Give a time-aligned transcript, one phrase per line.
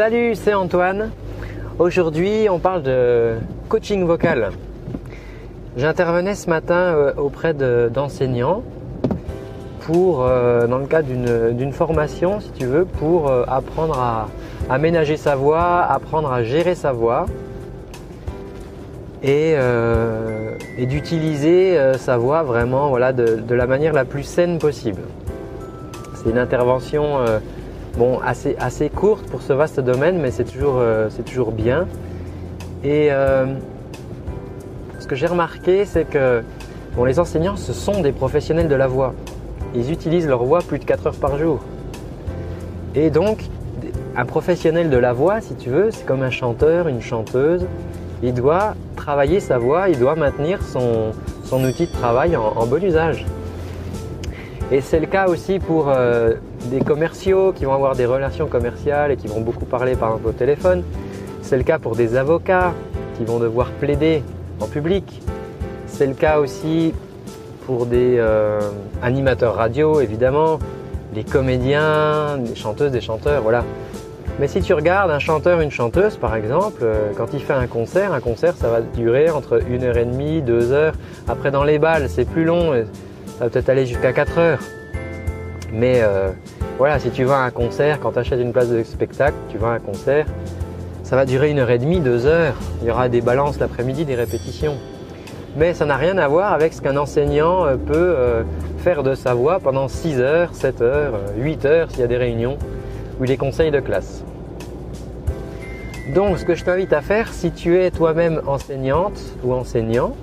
[0.00, 1.10] Salut, c'est Antoine.
[1.78, 3.34] Aujourd'hui, on parle de
[3.68, 4.48] coaching vocal.
[5.76, 8.62] J'intervenais ce matin euh, auprès d'enseignants
[9.80, 11.06] pour, euh, dans le cadre
[11.52, 14.28] d'une formation, si tu veux, pour euh, apprendre à
[14.70, 17.26] aménager sa voix, apprendre à gérer sa voix
[19.22, 19.54] et,
[20.78, 25.02] d'utiliser sa voix vraiment de, la manière la plus saine possible.
[26.14, 27.18] C'est une intervention
[27.96, 31.08] bon, assez, courte pour ce vaste domaine, mais c'est toujours, euh,
[31.52, 31.86] bien.
[32.84, 33.46] Et euh,
[34.98, 36.42] ce que j'ai remarqué, c'est que
[36.96, 39.14] bon, les enseignants, ce sont des professionnels de la voix.
[39.74, 41.60] Ils utilisent leur voix plus de 4 heures par jour.
[42.94, 43.44] Et donc,
[44.16, 47.66] un professionnel de la voix, si tu veux, c'est comme un chanteur, une chanteuse.
[48.22, 51.12] Il doit travailler sa voix, il doit maintenir son
[51.64, 53.24] outil de travail en bon usage.
[54.72, 56.34] Et c'est le cas aussi pour euh,
[56.66, 60.28] des commerciaux qui vont avoir des relations commerciales et qui vont beaucoup parler par exemple
[60.28, 60.84] au téléphone.
[61.42, 62.72] C'est le cas pour des avocats
[63.18, 64.22] qui vont devoir plaider
[64.60, 65.22] en public.
[65.88, 66.94] C'est le cas aussi
[67.66, 68.60] pour des euh,
[69.02, 70.60] animateurs radio évidemment,
[71.14, 73.64] des comédiens, des chanteuses, des chanteurs, voilà.
[74.38, 77.66] Mais si tu regardes un chanteur, une chanteuse par exemple, euh, quand il fait un
[77.66, 80.94] concert, un concert ça va durer entre une heure et demie, deux heures.
[81.26, 82.72] Après dans les balles c'est plus long
[83.40, 84.58] ça va peut-être aller jusqu'à 4 heures.
[85.72, 86.28] Mais euh,
[86.76, 89.56] voilà, si tu vas à un concert, quand tu achètes une place de spectacle, tu
[89.56, 90.26] vas à un concert,
[91.04, 92.52] ça va durer une heure et demie, deux heures.
[92.82, 94.74] Il y aura des balances l'après-midi, des répétitions.
[95.56, 98.42] Mais ça n'a rien à voir avec ce qu'un enseignant euh, peut euh,
[98.76, 102.18] faire de sa voix pendant 6 heures, 7 heures, 8 heures s'il y a des
[102.18, 102.58] réunions
[103.20, 104.22] ou des conseils de classe.
[106.14, 110.14] Donc ce que je t'invite à faire, si tu es toi-même enseignante ou enseignant,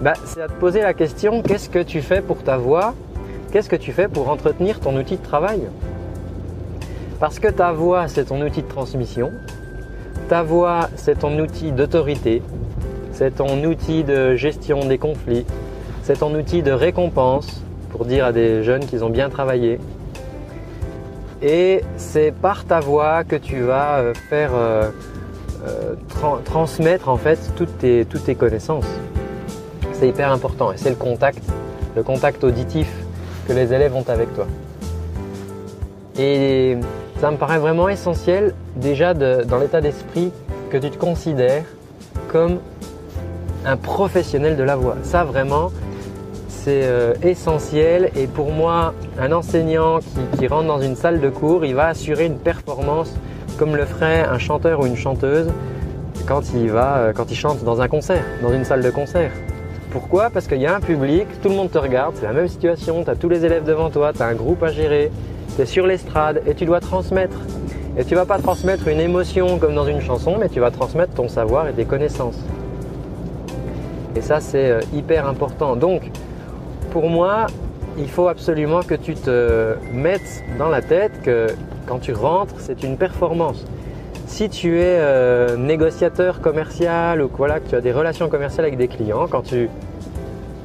[0.00, 2.94] bah, c'est à te poser la question qu'est-ce que tu fais pour ta voix?
[3.52, 5.62] Qu'est-ce que tu fais pour entretenir ton outil de travail?
[7.18, 9.32] Parce que ta voix, c'est ton outil de transmission.
[10.28, 12.42] Ta voix, c'est ton outil d'autorité.
[13.12, 15.44] C'est ton outil de gestion des conflits.
[16.04, 19.80] C'est ton outil de récompense pour dire à des jeunes qu'ils ont bien travaillé.
[21.42, 24.90] Et c'est par ta voix que tu vas euh, faire euh,
[25.66, 25.94] euh,
[26.44, 28.86] transmettre en fait toutes tes, toutes tes connaissances.
[29.98, 31.42] C'est hyper important et c'est le contact,
[31.96, 32.88] le contact auditif
[33.48, 34.46] que les élèves ont avec toi.
[36.16, 36.76] Et
[37.20, 40.30] ça me paraît vraiment essentiel déjà dans l'état d'esprit
[40.70, 41.64] que tu te considères
[42.28, 42.58] comme
[43.64, 44.96] un professionnel de la voix.
[45.02, 45.72] Ça vraiment,
[46.48, 49.98] c'est euh, essentiel et pour moi, un enseignant
[50.38, 53.12] qui, rentre dans une salle de cours, il va assurer une performance
[53.58, 55.50] comme le ferait un chanteur ou une chanteuse
[56.26, 59.32] quand il, va, euh, quand il chante dans un concert, dans une salle de concert.
[59.90, 60.28] Pourquoi?
[60.28, 63.04] Parce qu'il y a un public, tout le monde te regarde, c'est la même situation,
[63.04, 65.10] tu as tous les élèves devant toi, tu as un groupe à gérer,
[65.56, 67.38] tu es sur l'estrade et tu dois transmettre.
[67.96, 71.14] Et tu vas pas transmettre une émotion comme dans une chanson, mais tu vas transmettre
[71.14, 72.38] ton savoir et tes connaissances.
[74.14, 75.74] Et ça, c'est euh, hyper important.
[75.74, 76.10] Donc,
[76.90, 77.46] pour moi,
[77.96, 81.46] il faut absolument que tu te mettes dans la tête que
[81.86, 83.64] quand tu rentres, c'est une performance.
[84.28, 88.76] Si tu es euh, négociateur commercial ou voilà, que tu as des relations commerciales avec
[88.76, 89.70] des clients, quand tu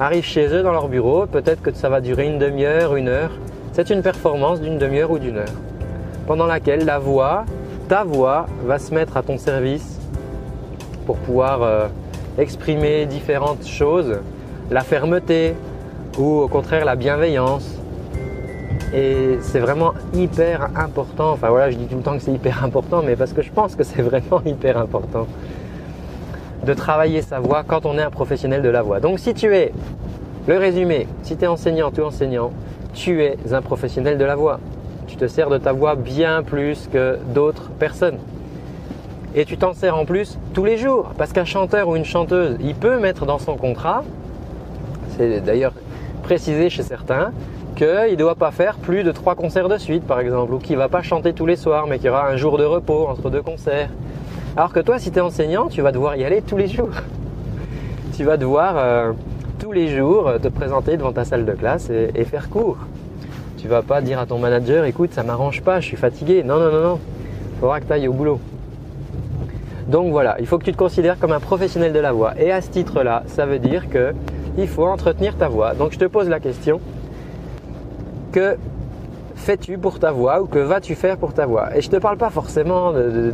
[0.00, 3.30] arrives chez eux dans leur bureau, peut-être que ça va durer une demi-heure, une heure.
[3.74, 5.54] C'est une performance d'une demi-heure ou d'une heure,
[6.26, 7.44] pendant laquelle la voix,
[7.88, 10.00] ta voix, va se mettre à ton service
[11.04, 11.86] pour pouvoir euh,
[12.38, 14.20] exprimer différentes choses,
[14.70, 15.54] la fermeté
[16.18, 17.79] ou au contraire la bienveillance,
[18.92, 21.32] et c'est vraiment hyper important.
[21.32, 23.50] Enfin voilà, je dis tout le temps que c'est hyper important, mais parce que je
[23.52, 25.26] pense que c'est vraiment hyper important
[26.64, 29.00] de travailler sa voix quand on est un professionnel de la voix.
[29.00, 29.72] Donc si tu es,
[30.46, 32.52] le résumé, si tu es enseignant ou enseignant,
[32.92, 34.60] tu es un professionnel de la voix.
[35.06, 38.18] Tu te sers de ta voix bien plus que d'autres personnes.
[39.34, 41.12] Et tu t'en sers en plus tous les jours.
[41.16, 44.02] Parce qu'un chanteur ou une chanteuse, il peut mettre dans son contrat,
[45.16, 45.72] c'est d'ailleurs
[46.22, 47.32] précisé chez certains,
[47.80, 50.74] qu'il ne doit pas faire plus de trois concerts de suite, par exemple, ou qu'il
[50.74, 53.06] ne va pas chanter tous les soirs, mais qu'il y aura un jour de repos
[53.08, 53.88] entre deux concerts.
[54.54, 56.90] Alors que toi, si tu es enseignant, tu vas devoir y aller tous les jours.
[58.16, 59.12] tu vas devoir euh,
[59.58, 62.76] tous les jours te présenter devant ta salle de classe et, faire cours.
[63.56, 66.42] Tu vas pas dire à ton manager, écoute, ça m'arrange pas, je suis fatigué.
[66.42, 66.98] Non, non, non, non.
[67.54, 68.40] Il faudra que tu ailles au boulot.
[69.88, 72.34] Donc voilà, il faut que tu te considères comme un professionnel de la voix.
[72.38, 74.12] Et à ce titre-là, ça veut dire que
[74.58, 75.72] il faut entretenir ta voix.
[75.72, 76.78] Donc je te pose la question,
[78.30, 78.56] que
[79.34, 81.76] fais-tu pour ta voix ou que vas-tu faire pour ta voix?
[81.76, 83.32] Et je ne te parle pas forcément de,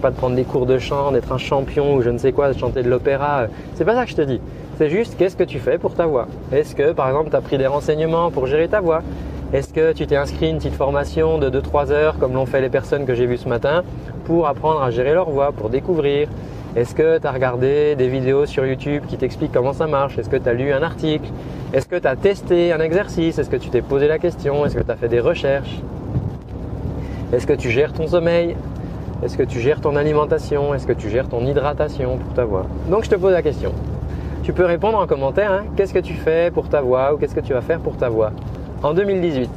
[0.00, 2.52] pas de prendre des cours de chant, d'être un champion ou je ne sais quoi,
[2.52, 3.46] de chanter de l'opéra.
[3.74, 4.40] C'est pas ça que je te dis.
[4.78, 6.26] C'est juste qu'est-ce que tu fais pour ta voix?
[6.52, 9.02] Est-ce que par exemple tu as pris des renseignements pour gérer ta voix?
[9.52, 12.68] Est-ce que tu t'es inscrit une petite formation de 2-3 heures comme l'ont fait les
[12.68, 13.84] personnes que j'ai vues ce matin
[14.24, 16.28] pour apprendre à gérer leur voix, pour découvrir?
[16.76, 20.18] Est-ce que tu as regardé des vidéos sur YouTube qui t'expliquent comment ça marche?
[20.18, 21.30] Est-ce que tu as lu un article?
[21.72, 23.38] Est-ce que tu as testé un exercice?
[23.38, 24.66] Est-ce que tu t'es posé la question?
[24.66, 25.80] Est-ce que tu as fait des recherches?
[27.32, 28.56] Est-ce que tu gères ton sommeil?
[29.24, 30.74] Est-ce que tu gères ton alimentation?
[30.74, 32.66] Est-ce que tu gères ton hydratation pour ta voix?
[32.90, 33.72] Donc je te pose la question.
[34.42, 35.64] Tu peux répondre en commentaire, hein.
[35.76, 38.10] qu'est-ce que tu fais pour ta voix ou qu'est-ce que tu vas faire pour ta
[38.10, 38.32] voix?
[38.82, 39.48] En 2018.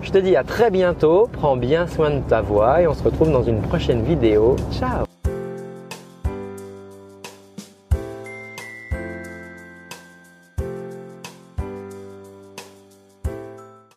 [0.00, 3.02] Je te dis à très bientôt, prends bien soin de ta voix et on se
[3.02, 4.56] retrouve dans une prochaine vidéo.
[4.72, 5.04] Ciao